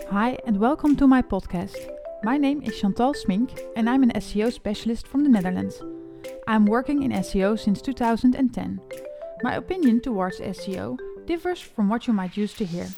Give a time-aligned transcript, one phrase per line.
[0.00, 1.76] Hi, and welcome to my podcast.
[2.22, 5.82] My name is Chantal Smink, and I'm an SEO specialist from the Netherlands.
[6.46, 8.80] I'm working in SEO since 2010.
[9.42, 12.88] My opinion towards SEO differs from what you might used to hear.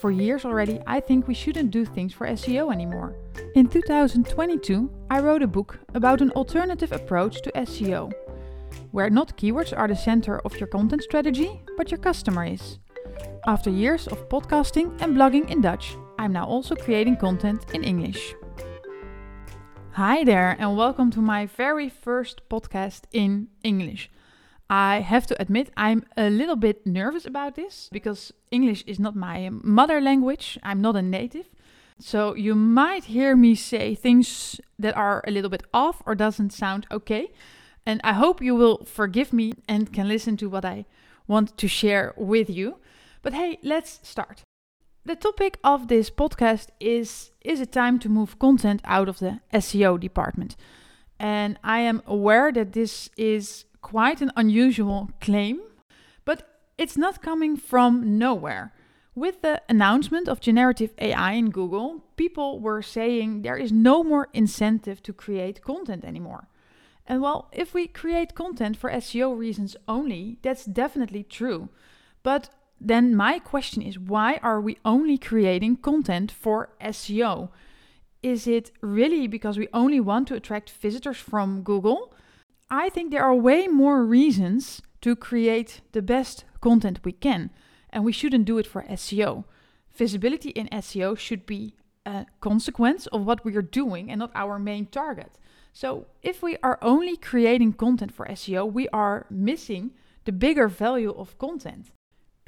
[0.00, 3.16] For years already, I think we shouldn't do things for SEO anymore.
[3.54, 8.12] In 2022, I wrote a book about an alternative approach to SEO,
[8.90, 12.78] where not keywords are the center of your content strategy, but your customer is.
[13.46, 18.34] After years of podcasting and blogging in Dutch, I'm now also creating content in English.
[19.92, 24.10] Hi there, and welcome to my very first podcast in English.
[24.68, 29.14] I have to admit, I'm a little bit nervous about this because English is not
[29.14, 30.58] my mother language.
[30.64, 31.46] I'm not a native.
[32.00, 36.52] So you might hear me say things that are a little bit off or doesn't
[36.52, 37.30] sound okay.
[37.86, 40.84] And I hope you will forgive me and can listen to what I
[41.28, 42.78] want to share with you.
[43.22, 44.42] But hey, let's start.
[45.08, 49.40] The topic of this podcast is Is it time to move content out of the
[49.54, 50.54] SEO department?
[51.18, 55.62] And I am aware that this is quite an unusual claim,
[56.26, 56.42] but
[56.76, 58.74] it's not coming from nowhere.
[59.14, 64.28] With the announcement of generative AI in Google, people were saying there is no more
[64.34, 66.48] incentive to create content anymore.
[67.06, 71.70] And well, if we create content for SEO reasons only, that's definitely true.
[72.22, 77.50] But then my question is why are we only creating content for SEO?
[78.22, 82.14] Is it really because we only want to attract visitors from Google?
[82.70, 87.50] I think there are way more reasons to create the best content we can,
[87.90, 89.44] and we shouldn't do it for SEO.
[89.94, 94.58] Visibility in SEO should be a consequence of what we are doing and not our
[94.58, 95.38] main target.
[95.72, 99.92] So, if we are only creating content for SEO, we are missing
[100.24, 101.90] the bigger value of content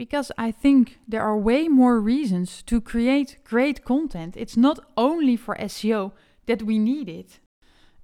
[0.01, 4.34] because I think there are way more reasons to create great content.
[4.34, 6.12] It's not only for SEO
[6.47, 7.39] that we need it.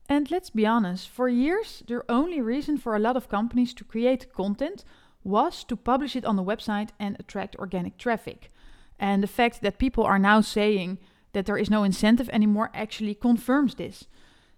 [0.06, 3.84] And let's be honest, for years, the only reason for a lot of companies to
[3.84, 4.84] create content
[5.24, 8.52] was to publish it on the website and attract organic traffic.
[8.98, 10.98] And the fact that people are now saying
[11.32, 14.06] that there is no incentive anymore actually confirms this.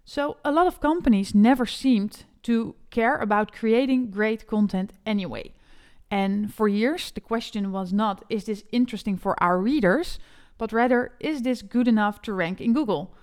[0.03, 5.53] So, a lot of companies never seemed to care about creating great content anyway.
[6.11, 10.19] And for years, the question was not, is this interesting for our readers,
[10.57, 13.15] but rather, is this good enough to rank in Google?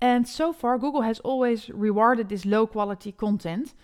[0.00, 3.74] And so far, Google has always rewarded this low quality content.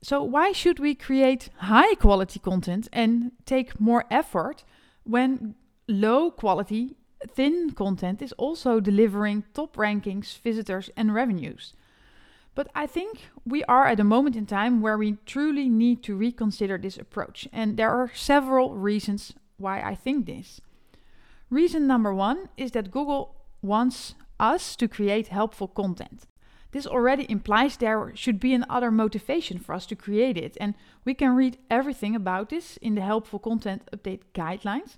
[0.00, 4.64] So, why should we create high quality content and take more effort
[5.04, 5.54] when
[5.88, 6.96] low quality,
[7.28, 11.74] thin content is also delivering top rankings, visitors, and revenues?
[12.54, 16.16] But I think we are at a moment in time where we truly need to
[16.16, 17.48] reconsider this approach.
[17.52, 20.60] And there are several reasons why I think this.
[21.48, 26.26] Reason number one is that Google wants us to create helpful content.
[26.72, 30.56] This already implies there should be another motivation for us to create it.
[30.60, 30.74] And
[31.04, 34.96] we can read everything about this in the helpful content update guidelines.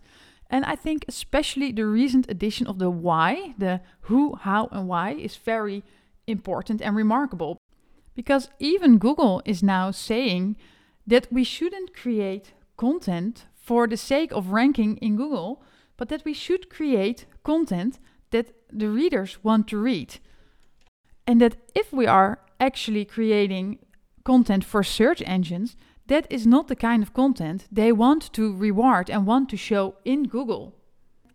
[0.48, 5.12] And I think especially the recent addition of the why, the who, how, and why,
[5.12, 5.82] is very
[6.26, 7.58] important and remarkable
[8.14, 10.56] because even Google is now saying
[11.06, 15.62] that we shouldn't create content for the sake of ranking in Google,
[15.96, 17.98] but that we should create content
[18.30, 20.18] that the readers want to read.
[21.26, 23.78] And that if we are actually creating
[24.24, 25.76] content for search engines,
[26.06, 29.96] that is not the kind of content they want to reward and want to show
[30.04, 30.74] in Google.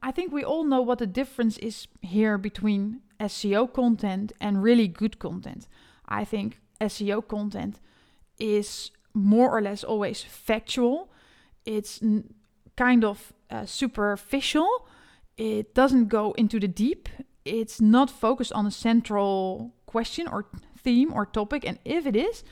[0.01, 4.87] I think we all know what the difference is here between SEO content and really
[4.87, 5.67] good content.
[6.07, 7.79] I think SEO content
[8.39, 11.11] is more or less always factual.
[11.65, 12.33] It's n-
[12.75, 14.87] kind of uh, superficial.
[15.37, 17.09] It doesn't go into the deep.
[17.45, 20.45] It's not focused on a central question or
[20.77, 21.65] theme or topic.
[21.65, 22.43] And if it is,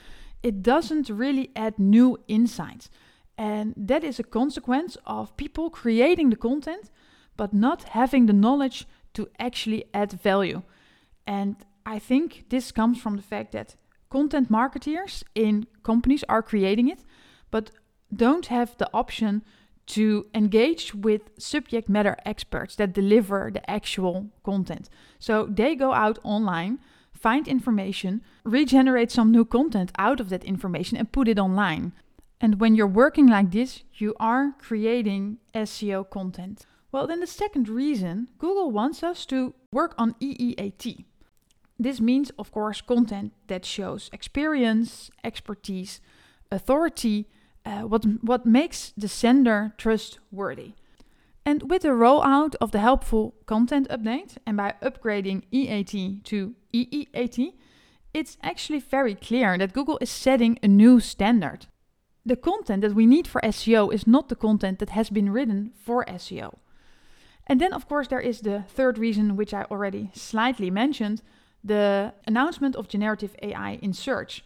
[0.42, 2.90] it doesn't really add new insights.
[3.36, 6.90] And that is a consequence of people creating the content,
[7.36, 8.86] but not having the knowledge
[9.18, 10.62] to actually add value.
[11.26, 13.74] And I think this comes from the fact that
[14.10, 17.00] content marketeers in companies are creating it,
[17.50, 17.72] but
[18.14, 19.42] don't have the option
[19.86, 24.88] to engage with subject matter experts that deliver the actual content.
[25.18, 26.78] So they go out online,
[27.12, 31.92] find information, regenerate some new content out of that information, and put it online.
[32.40, 36.66] And when you're working like this, you are creating SEO content.
[36.90, 41.04] Well, then the second reason Google wants us to work on EEAT.
[41.78, 46.00] This means, of course, content that shows experience, expertise,
[46.50, 47.28] authority,
[47.64, 50.72] uh, what, what makes the sender trustworthy.
[51.44, 57.52] And with the rollout of the helpful content update and by upgrading EAT to EEAT,
[58.12, 61.66] it's actually very clear that Google is setting a new standard.
[62.24, 65.72] The content that we need for SEO is not the content that has been written
[65.74, 66.54] for SEO.
[67.48, 71.22] And then, of course, there is the third reason, which I already slightly mentioned
[71.64, 74.44] the announcement of generative AI in search.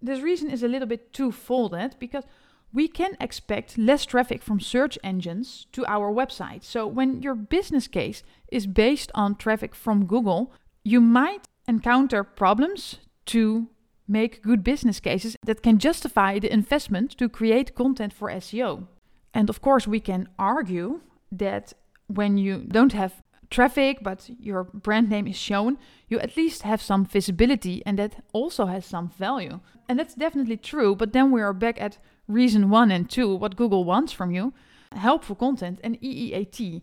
[0.00, 2.24] This reason is a little bit two-folded because
[2.72, 6.64] we can expect less traffic from search engines to our website.
[6.64, 10.52] So, when your business case is based on traffic from Google,
[10.84, 13.68] you might encounter problems to
[14.08, 18.86] make good business cases that can justify the investment to create content for SEO.
[19.34, 21.00] And of course, we can argue
[21.30, 21.74] that
[22.14, 25.78] when you don't have traffic but your brand name is shown,
[26.08, 29.60] you at least have some visibility and that also has some value.
[29.88, 31.98] And that's definitely true, but then we are back at
[32.28, 34.52] reason one and two what Google wants from you
[34.92, 36.82] helpful content and EEAT.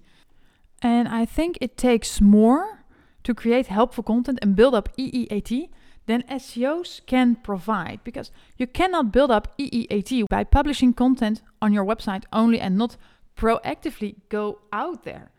[0.81, 2.85] And I think it takes more
[3.24, 5.69] to create helpful content and build up EEAT
[6.06, 11.83] than SEOs can provide because you cannot build up EEAT by publishing content on your
[11.83, 12.95] website only and not
[13.38, 15.31] proactively go out there.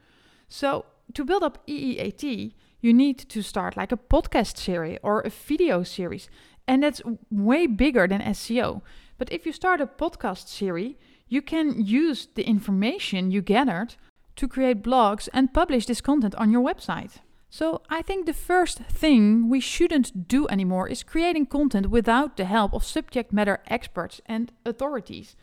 [0.49, 5.31] So, to build up EEAT, you need to start like a podcast series or a
[5.31, 6.29] video series,
[6.67, 8.83] and that's way bigger than SEO.
[9.19, 10.95] But if you start a podcast series,
[11.29, 13.97] you can use the information you gathered
[14.37, 17.17] to create blogs and publish this content on your website.
[17.51, 22.45] So, I think the first thing we shouldn't do anymore is creating content without the
[22.45, 25.35] help of subject matter experts and authorities.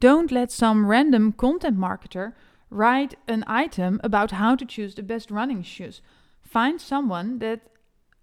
[0.00, 2.34] Don't let some random content marketer
[2.70, 6.00] write an item about how to choose the best running shoes.
[6.40, 7.62] Find someone that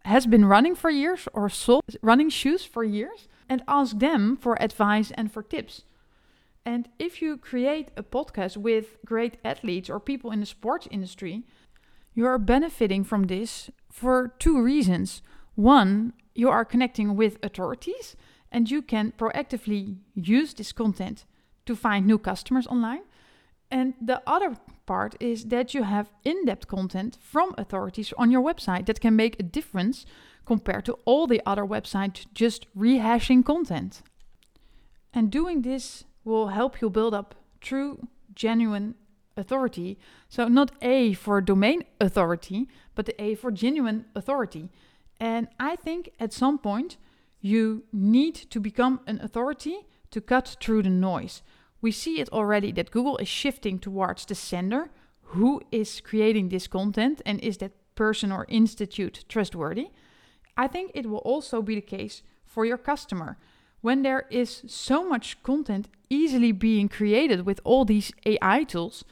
[0.06, 4.62] has been running for years or sold running shoes for years and ask them for
[4.62, 5.84] advice and for tips.
[6.66, 11.44] And if you create a podcast with great athletes or people in the sports industry,
[12.14, 15.22] you are benefiting from this for two reasons.
[15.56, 18.16] One, you are connecting with authorities
[18.52, 21.26] and you can proactively use this content
[21.66, 23.02] to find new customers online.
[23.72, 28.42] And the other part is that you have in depth content from authorities on your
[28.42, 30.06] website that can make a difference
[30.46, 34.04] compared to all the other websites just rehashing content.
[35.14, 38.96] And doing this will help you build up true, genuine
[39.38, 39.98] authority.
[40.30, 44.70] So, not A for domain authority, but the A for genuine authority.
[45.20, 46.98] And I think at some point
[47.42, 51.42] you need to become an authority to cut through the noise
[51.82, 54.90] we see it already that Google is shifting towards the sender.
[55.30, 59.90] Who is creating this content and is that person or institute trustworthy?
[60.58, 63.38] I think it will also be the case for your customer.
[63.82, 69.04] When there is so much content easily being created with all these AI tools,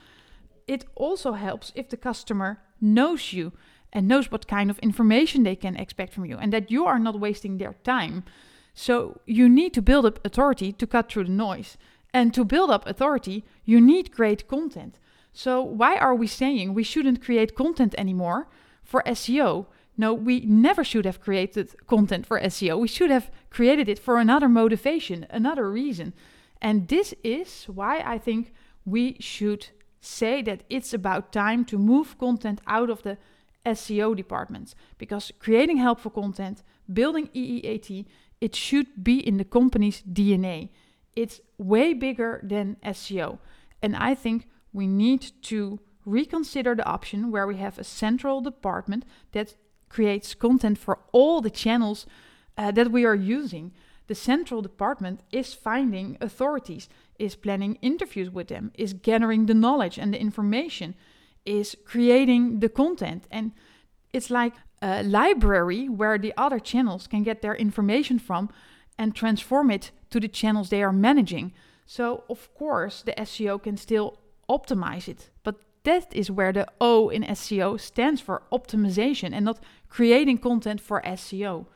[0.66, 3.52] it also helps if the customer knows you
[3.92, 6.98] and knows what kind of information they can expect from you and that you are
[6.98, 8.24] not wasting their time.
[8.74, 11.76] So you need to build up authority to cut through the noise.
[12.14, 15.00] And to build up authority, you need great content.
[15.32, 18.46] So, why are we saying we shouldn't create content anymore
[18.84, 19.66] for SEO?
[19.96, 22.78] No, we never should have created content for SEO.
[22.78, 26.12] We should have created it for another motivation, another reason.
[26.62, 28.52] And this is why I think
[28.84, 29.68] we should
[30.00, 33.18] say that it's about time to move content out of the
[33.66, 38.06] SEO departments because creating helpful content, building EEAT,
[38.40, 40.68] it should be in the company's DNA
[41.16, 43.38] it's way bigger than SEO.
[43.82, 49.04] And I think we need to reconsider the option where we have a central department
[49.32, 49.54] that
[49.88, 52.06] creates content for all the channels
[52.58, 53.72] uh, that we are using.
[54.06, 59.98] The central department is finding authorities, is planning interviews with them, is gathering the knowledge
[59.98, 60.94] and the information,
[61.46, 63.24] is creating the content.
[63.30, 63.52] And
[64.12, 68.50] it's like a library where the other channels can get their information from
[68.98, 71.52] and transform it to the channels they are managing.
[71.86, 77.08] So, of course, the SEO can still optimize it, but that is where the O
[77.08, 81.66] in SEO stands for optimization and not creating content for SEO.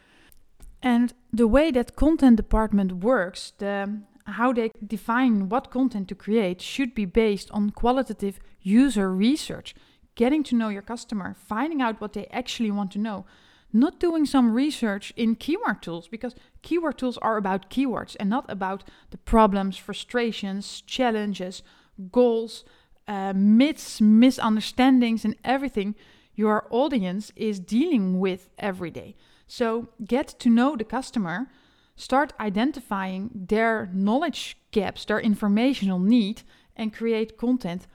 [0.80, 6.60] And the way that content department works, the how they define what content to create
[6.60, 9.74] should be based on qualitative user research,
[10.14, 13.24] getting to know your customer, finding out what they actually want to know,
[13.72, 18.46] not doing some research in keyword tools because keyword tools are about keywords and not
[18.48, 21.62] about the problems, frustrations, challenges,
[22.10, 22.64] goals,
[23.06, 25.94] uh, myths, misunderstandings, and everything
[26.34, 29.16] your audience is dealing with every day.
[29.46, 31.48] So get to know the customer,
[31.96, 36.42] start identifying their knowledge gaps, their informational need,
[36.76, 37.86] and create content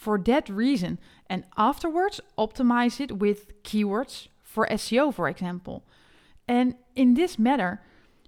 [0.00, 5.84] for that reason and afterwards optimize it with keywords for SEO, for example.
[6.48, 7.80] And in this matter,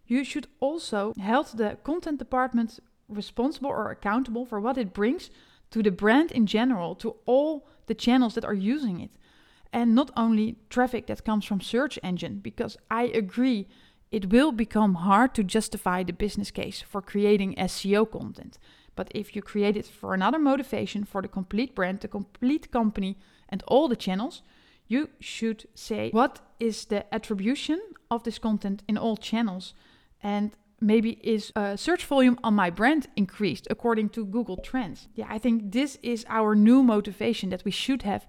[0.06, 5.30] you should also hold the content department responsible or accountable for what it brings
[5.72, 9.10] to the brand in general, to all the channels that are using it.
[9.72, 13.66] And not only traffic that comes from search engine, because I agree
[14.10, 18.58] it will become hard to justify the business case for creating SEO content.
[18.94, 23.16] But if you create it for another motivation for the complete brand, the complete company,
[23.48, 24.42] and all the channels,
[24.92, 27.80] you should say what is the attribution
[28.10, 29.74] of this content in all channels
[30.22, 35.08] and maybe is uh, search volume on my brand increased according to Google Trends.
[35.14, 38.26] Yeah, I think this is our new motivation that we should have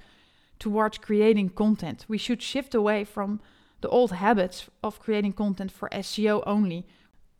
[0.59, 2.05] towards creating content.
[2.07, 3.41] We should shift away from
[3.81, 6.85] the old habits of creating content for SEO only.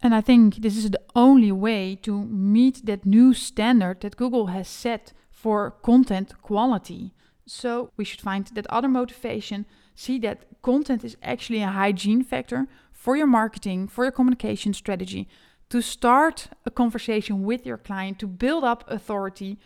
[0.01, 4.47] And I think this is the only way to meet that new standard that Google
[4.47, 7.13] has set for content quality.
[7.45, 12.67] So we should find that other motivation, see that content is actually a hygiene factor
[12.91, 15.27] for your marketing, for your communication strategy,
[15.69, 19.57] to start a conversation with your client, to build up authority,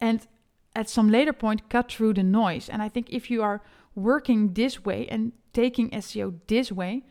[0.00, 0.26] and
[0.74, 2.68] at some later point cut through the noise.
[2.68, 3.62] And I think if you are
[3.94, 7.02] working this way and taking SEO this way,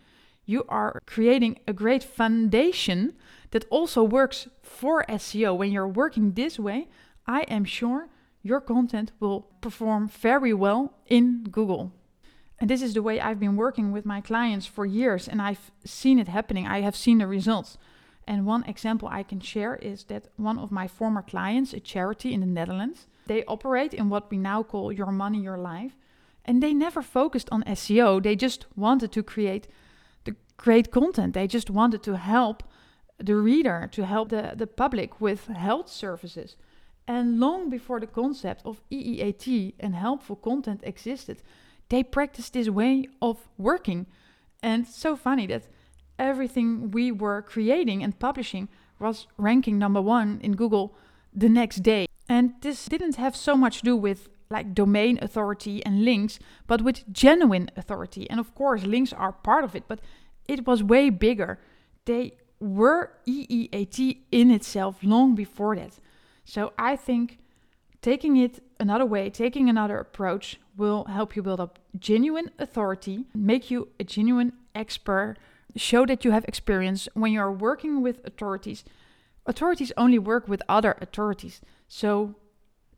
[0.45, 3.13] you are creating a great foundation
[3.51, 5.55] that also works for SEO.
[5.55, 6.89] When you're working this way,
[7.27, 8.09] I am sure
[8.43, 11.91] your content will perform very well in Google.
[12.59, 15.71] And this is the way I've been working with my clients for years, and I've
[15.83, 16.67] seen it happening.
[16.67, 17.77] I have seen the results.
[18.27, 22.33] And one example I can share is that one of my former clients, a charity
[22.33, 25.97] in the Netherlands, they operate in what we now call Your Money, Your Life.
[26.45, 28.21] And they never focused on SEO.
[28.21, 29.67] They just wanted to create
[30.25, 31.33] the great content.
[31.33, 32.63] They just wanted to help
[33.17, 36.55] the reader, to help the, the public with health services.
[37.11, 41.43] And long before the concept of EEAT and helpful content existed,
[41.89, 44.05] they practiced this way of working.
[44.63, 45.67] And so funny that
[46.17, 50.95] everything we were creating and publishing was ranking number one in Google
[51.33, 52.07] the next day.
[52.29, 56.81] And this didn't have so much to do with like domain authority and links, but
[56.81, 58.25] with genuine authority.
[58.29, 59.99] And of course, links are part of it, but
[60.47, 61.59] it was way bigger.
[62.05, 65.99] They were EEAT in itself long before that.
[66.43, 67.39] So I think
[68.01, 73.69] taking it another way, taking another approach will help you build up genuine authority, make
[73.69, 75.37] you a genuine expert,
[75.75, 78.83] show that you have experience when you're working with authorities.
[79.45, 81.61] Authorities only work with other authorities.
[81.87, 82.35] So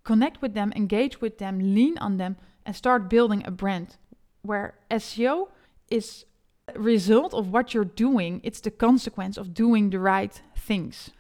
[0.04, 3.98] connect with them, engage with them, lean on them, and start building a brand
[4.42, 5.50] where SEO
[5.90, 6.26] is
[6.74, 8.42] a result of what you're doing.
[8.44, 11.12] It's the consequence of doing the right things.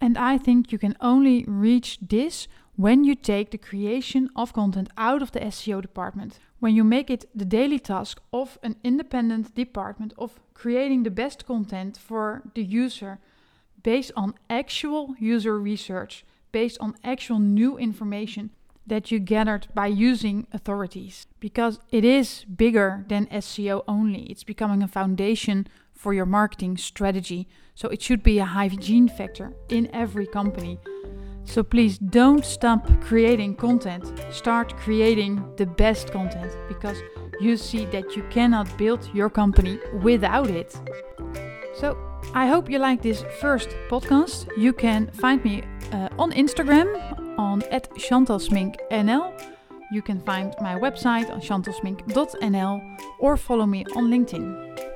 [0.00, 4.88] And I think you can only reach this when you take the creation of content
[4.96, 9.54] out of the SEO department, when you make it the daily task of an independent
[9.54, 13.18] department of creating the best content for the user
[13.82, 18.50] based on actual user research, based on actual new information
[18.86, 21.26] that you gathered by using authorities.
[21.40, 25.66] Because it is bigger than SEO only, it's becoming a foundation
[25.98, 27.48] for your marketing strategy.
[27.74, 30.78] So it should be a hygiene factor in every company.
[31.44, 34.04] So please don't stop creating content.
[34.30, 36.98] Start creating the best content because
[37.40, 40.78] you see that you cannot build your company without it.
[41.74, 41.96] So
[42.32, 44.48] I hope you like this first podcast.
[44.56, 46.88] You can find me uh, on Instagram
[47.38, 49.32] on at chantalsminknl.
[49.90, 54.87] You can find my website on chantalsmink.nl or follow me on LinkedIn.